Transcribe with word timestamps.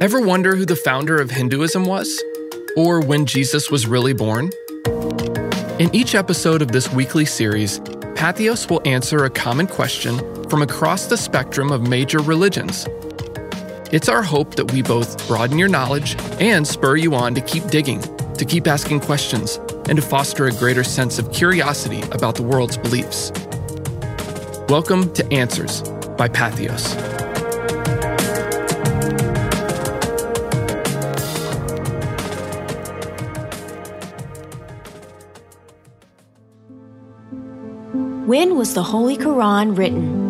Ever 0.00 0.20
wonder 0.20 0.56
who 0.56 0.66
the 0.66 0.74
founder 0.74 1.20
of 1.20 1.30
Hinduism 1.30 1.84
was? 1.84 2.20
Or 2.76 3.00
when 3.00 3.26
Jesus 3.26 3.70
was 3.70 3.86
really 3.86 4.12
born? 4.12 4.50
In 5.78 5.88
each 5.94 6.16
episode 6.16 6.62
of 6.62 6.72
this 6.72 6.92
weekly 6.92 7.24
series, 7.24 7.78
Patheos 8.16 8.68
will 8.68 8.82
answer 8.84 9.24
a 9.24 9.30
common 9.30 9.68
question 9.68 10.18
from 10.50 10.62
across 10.62 11.06
the 11.06 11.16
spectrum 11.16 11.70
of 11.70 11.88
major 11.88 12.18
religions. 12.18 12.88
It's 13.92 14.08
our 14.08 14.22
hope 14.22 14.56
that 14.56 14.72
we 14.72 14.82
both 14.82 15.28
broaden 15.28 15.58
your 15.58 15.68
knowledge 15.68 16.16
and 16.40 16.66
spur 16.66 16.96
you 16.96 17.14
on 17.14 17.34
to 17.36 17.40
keep 17.40 17.68
digging, 17.68 18.02
to 18.34 18.44
keep 18.44 18.66
asking 18.66 18.98
questions, 18.98 19.60
and 19.88 19.94
to 19.94 20.02
foster 20.02 20.46
a 20.46 20.52
greater 20.52 20.82
sense 20.82 21.20
of 21.20 21.32
curiosity 21.32 22.02
about 22.10 22.34
the 22.34 22.42
world's 22.42 22.76
beliefs. 22.76 23.30
Welcome 24.68 25.12
to 25.14 25.32
Answers 25.32 25.82
by 26.18 26.28
Patheos. 26.28 27.23
When 38.26 38.56
was 38.56 38.72
the 38.72 38.82
Holy 38.82 39.18
Quran 39.18 39.76
written? 39.76 40.24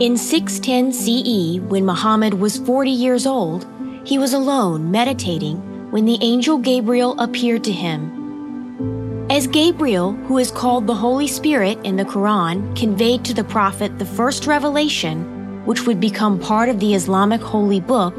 In 0.00 0.16
610 0.16 0.92
CE, 0.92 1.60
when 1.68 1.84
Muhammad 1.84 2.34
was 2.34 2.58
40 2.58 2.88
years 2.88 3.26
old, 3.26 3.66
he 4.04 4.16
was 4.16 4.32
alone 4.32 4.92
meditating 4.92 5.56
when 5.90 6.04
the 6.04 6.16
angel 6.20 6.56
Gabriel 6.56 7.18
appeared 7.18 7.64
to 7.64 7.72
him. 7.72 9.26
As 9.28 9.48
Gabriel, 9.48 10.12
who 10.12 10.38
is 10.38 10.52
called 10.52 10.86
the 10.86 10.94
Holy 10.94 11.26
Spirit 11.26 11.80
in 11.82 11.96
the 11.96 12.04
Quran, 12.04 12.76
conveyed 12.76 13.24
to 13.24 13.34
the 13.34 13.42
Prophet 13.42 13.98
the 13.98 14.06
first 14.06 14.46
revelation, 14.46 15.64
which 15.64 15.84
would 15.84 15.98
become 15.98 16.38
part 16.38 16.68
of 16.68 16.78
the 16.78 16.94
Islamic 16.94 17.40
holy 17.40 17.80
book, 17.80 18.14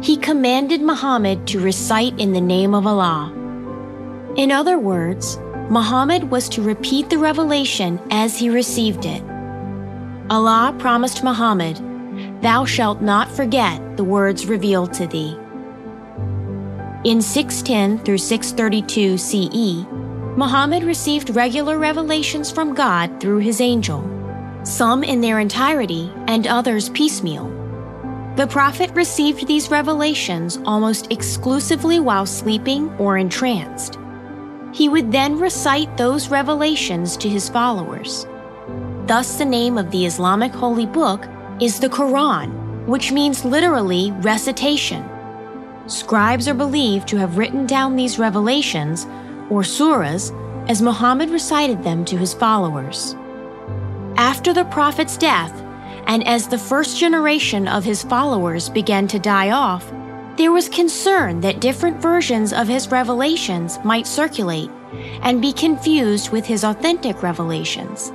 he 0.00 0.16
commanded 0.16 0.80
Muhammad 0.80 1.44
to 1.48 1.58
recite 1.58 2.16
in 2.20 2.34
the 2.34 2.40
name 2.40 2.72
of 2.72 2.86
Allah. 2.86 3.32
In 4.36 4.52
other 4.52 4.78
words, 4.78 5.40
Muhammad 5.70 6.32
was 6.32 6.48
to 6.48 6.62
repeat 6.62 7.08
the 7.08 7.16
revelation 7.16 8.00
as 8.10 8.36
he 8.36 8.50
received 8.50 9.04
it. 9.04 9.22
Allah 10.28 10.74
promised 10.80 11.22
Muhammad, 11.22 11.80
Thou 12.42 12.64
shalt 12.64 13.00
not 13.00 13.30
forget 13.30 13.96
the 13.96 14.02
words 14.02 14.46
revealed 14.46 14.92
to 14.94 15.06
thee. 15.06 15.38
In 17.04 17.22
610 17.22 18.04
through 18.04 18.18
632 18.18 19.16
CE, 19.16 19.86
Muhammad 20.36 20.82
received 20.82 21.36
regular 21.36 21.78
revelations 21.78 22.50
from 22.50 22.74
God 22.74 23.20
through 23.20 23.38
his 23.38 23.60
angel, 23.60 24.02
some 24.64 25.04
in 25.04 25.20
their 25.20 25.38
entirety 25.38 26.10
and 26.26 26.48
others 26.48 26.88
piecemeal. 26.88 27.48
The 28.34 28.48
prophet 28.48 28.90
received 28.96 29.46
these 29.46 29.70
revelations 29.70 30.58
almost 30.64 31.12
exclusively 31.12 32.00
while 32.00 32.26
sleeping 32.26 32.90
or 32.98 33.18
entranced. 33.18 33.99
He 34.72 34.88
would 34.88 35.10
then 35.10 35.38
recite 35.38 35.96
those 35.96 36.28
revelations 36.28 37.16
to 37.18 37.28
his 37.28 37.48
followers. 37.48 38.26
Thus, 39.06 39.38
the 39.38 39.44
name 39.44 39.78
of 39.78 39.90
the 39.90 40.06
Islamic 40.06 40.52
holy 40.52 40.86
book 40.86 41.26
is 41.60 41.80
the 41.80 41.88
Quran, 41.88 42.86
which 42.86 43.12
means 43.12 43.44
literally 43.44 44.12
recitation. 44.18 45.04
Scribes 45.86 46.46
are 46.46 46.54
believed 46.54 47.08
to 47.08 47.16
have 47.16 47.36
written 47.36 47.66
down 47.66 47.96
these 47.96 48.18
revelations, 48.18 49.06
or 49.50 49.62
surahs, 49.62 50.30
as 50.68 50.80
Muhammad 50.80 51.30
recited 51.30 51.82
them 51.82 52.04
to 52.04 52.16
his 52.16 52.32
followers. 52.32 53.16
After 54.16 54.52
the 54.52 54.64
Prophet's 54.66 55.16
death, 55.16 55.52
and 56.06 56.26
as 56.26 56.46
the 56.46 56.58
first 56.58 56.98
generation 56.98 57.66
of 57.66 57.84
his 57.84 58.04
followers 58.04 58.68
began 58.68 59.08
to 59.08 59.18
die 59.18 59.50
off, 59.50 59.92
there 60.40 60.52
was 60.52 60.70
concern 60.70 61.38
that 61.42 61.60
different 61.60 62.00
versions 62.00 62.54
of 62.54 62.66
his 62.66 62.90
revelations 62.90 63.78
might 63.84 64.06
circulate 64.06 64.70
and 65.20 65.42
be 65.42 65.52
confused 65.52 66.30
with 66.30 66.46
his 66.46 66.64
authentic 66.64 67.22
revelations. 67.22 68.10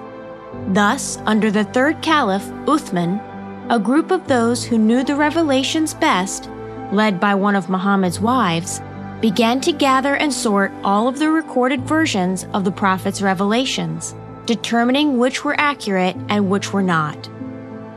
Thus, 0.69 1.17
under 1.27 1.51
the 1.51 1.65
third 1.65 2.01
caliph, 2.01 2.41
Uthman, 2.65 3.21
a 3.69 3.77
group 3.77 4.09
of 4.09 4.27
those 4.27 4.65
who 4.65 4.79
knew 4.79 5.03
the 5.03 5.15
revelations 5.15 5.93
best, 5.93 6.49
led 6.91 7.19
by 7.19 7.35
one 7.35 7.55
of 7.55 7.69
Muhammad's 7.69 8.19
wives, 8.19 8.81
began 9.21 9.61
to 9.61 9.71
gather 9.71 10.15
and 10.15 10.33
sort 10.33 10.71
all 10.83 11.07
of 11.07 11.19
the 11.19 11.29
recorded 11.29 11.81
versions 11.81 12.47
of 12.53 12.63
the 12.63 12.71
Prophet's 12.71 13.21
revelations, 13.21 14.15
determining 14.47 15.19
which 15.19 15.45
were 15.45 15.59
accurate 15.59 16.15
and 16.29 16.49
which 16.49 16.73
were 16.73 16.81
not. 16.81 17.29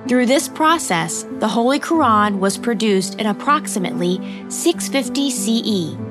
Through 0.07 0.27
this 0.27 0.49
process, 0.49 1.27
the 1.39 1.49
Holy 1.49 1.81
Quran 1.81 2.39
was 2.39 2.57
produced 2.57 3.17
in 3.17 3.27
approximately 3.27 4.21
650 4.49 5.31
CE 5.31 6.09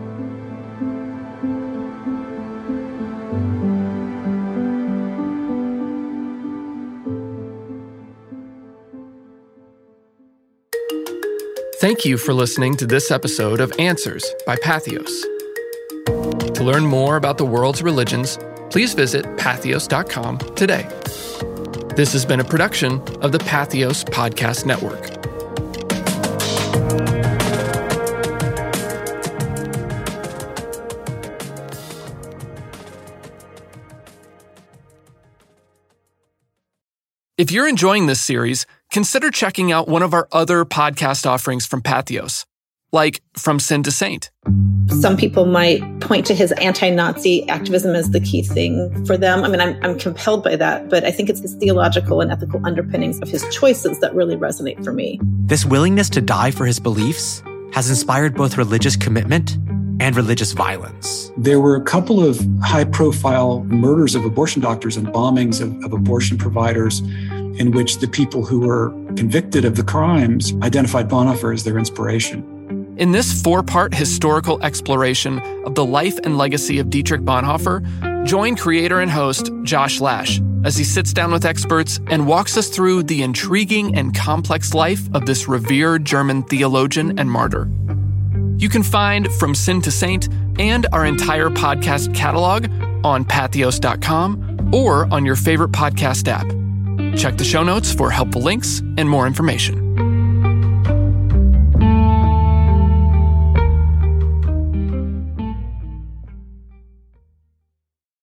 Thank 11.79 12.05
you 12.05 12.17
for 12.17 12.33
listening 12.33 12.75
to 12.77 12.87
this 12.87 13.11
episode 13.11 13.61
of 13.61 13.71
Answers 13.79 14.25
by 14.47 14.55
Patheos. 14.55 15.13
To 16.55 16.63
learn 16.63 16.87
more 16.87 17.17
about 17.17 17.37
the 17.37 17.45
world's 17.45 17.83
religions, 17.83 18.39
please 18.71 18.95
visit 18.95 19.25
patheos.com 19.37 20.39
today. 20.55 20.89
This 21.97 22.13
has 22.13 22.27
been 22.27 22.39
a 22.39 22.43
production 22.43 23.01
of 23.23 23.31
the 23.31 23.39
Patheos 23.39 24.05
Podcast 24.05 24.67
Network. 24.67 25.03
If 37.35 37.49
you're 37.49 37.67
enjoying 37.67 38.05
this 38.05 38.21
series, 38.21 38.67
consider 38.91 39.31
checking 39.31 39.71
out 39.71 39.87
one 39.87 40.03
of 40.03 40.13
our 40.13 40.27
other 40.31 40.65
podcast 40.65 41.25
offerings 41.25 41.65
from 41.65 41.81
Patheos, 41.81 42.45
like 42.91 43.21
From 43.33 43.59
Sin 43.59 43.83
to 43.83 43.91
Saint. 43.91 44.31
Some 45.01 45.17
people 45.17 45.45
might 45.45 45.81
point 45.99 46.25
to 46.27 46.33
his 46.33 46.51
anti 46.53 46.89
Nazi 46.89 47.47
activism 47.49 47.93
as 47.95 48.11
the 48.11 48.19
key 48.19 48.41
thing 48.41 49.05
for 49.05 49.17
them. 49.17 49.43
I 49.43 49.49
mean, 49.49 49.59
I'm, 49.59 49.77
I'm 49.83 49.99
compelled 49.99 50.43
by 50.43 50.55
that, 50.55 50.89
but 50.89 51.03
I 51.03 51.11
think 51.11 51.29
it's 51.29 51.41
his 51.41 51.55
theological 51.55 52.21
and 52.21 52.31
ethical 52.31 52.65
underpinnings 52.65 53.19
of 53.19 53.27
his 53.27 53.45
choices 53.53 53.99
that 53.99 54.15
really 54.15 54.37
resonate 54.37 54.83
for 54.83 54.93
me. 54.93 55.19
This 55.45 55.65
willingness 55.65 56.09
to 56.11 56.21
die 56.21 56.51
for 56.51 56.65
his 56.65 56.79
beliefs 56.79 57.43
has 57.73 57.89
inspired 57.89 58.35
both 58.35 58.57
religious 58.57 58.95
commitment 58.95 59.57
and 59.99 60.15
religious 60.15 60.53
violence. 60.53 61.31
There 61.37 61.59
were 61.59 61.75
a 61.75 61.81
couple 61.81 62.23
of 62.23 62.39
high 62.61 62.85
profile 62.85 63.63
murders 63.65 64.15
of 64.15 64.25
abortion 64.25 64.61
doctors 64.61 64.95
and 64.95 65.07
bombings 65.07 65.61
of, 65.61 65.83
of 65.83 65.91
abortion 65.91 66.37
providers 66.37 67.01
in 67.59 67.71
which 67.71 67.97
the 67.97 68.07
people 68.07 68.45
who 68.45 68.59
were 68.59 68.91
convicted 69.15 69.65
of 69.65 69.75
the 69.75 69.83
crimes 69.83 70.53
identified 70.61 71.09
Bonhoeffer 71.09 71.53
as 71.53 71.63
their 71.63 71.77
inspiration. 71.77 72.56
In 72.97 73.11
this 73.11 73.43
four 73.43 73.61
part 73.61 73.93
historical 73.93 74.61
exploration 74.63 75.39
of 75.65 75.75
the 75.75 75.85
life 75.85 76.17
and 76.23 76.35
legacy 76.35 76.79
of 76.79 76.89
Dietrich 76.89 77.21
Bonhoeffer, 77.21 78.25
join 78.25 78.55
creator 78.55 79.01
and 79.01 79.11
host 79.11 79.51
Josh 79.61 80.01
Lash 80.01 80.41
as 80.63 80.75
he 80.75 80.83
sits 80.83 81.13
down 81.13 81.31
with 81.31 81.45
experts 81.45 81.99
and 82.07 82.25
walks 82.25 82.57
us 82.57 82.69
through 82.69 83.03
the 83.03 83.21
intriguing 83.21 83.95
and 83.95 84.15
complex 84.15 84.73
life 84.73 85.07
of 85.13 85.27
this 85.27 85.47
revered 85.47 86.05
German 86.05 86.41
theologian 86.41 87.19
and 87.19 87.29
martyr. 87.29 87.69
You 88.57 88.67
can 88.67 88.81
find 88.81 89.31
From 89.33 89.53
Sin 89.53 89.79
to 89.83 89.91
Saint 89.91 90.27
and 90.57 90.87
our 90.91 91.05
entire 91.05 91.49
podcast 91.49 92.15
catalog 92.15 92.65
on 93.05 93.23
patheos.com 93.25 94.71
or 94.73 95.05
on 95.13 95.23
your 95.23 95.35
favorite 95.35 95.71
podcast 95.71 96.27
app. 96.27 96.47
Check 97.15 97.37
the 97.37 97.45
show 97.45 97.63
notes 97.63 97.93
for 97.93 98.09
helpful 98.09 98.41
links 98.41 98.79
and 98.79 99.07
more 99.07 99.27
information. 99.27 99.86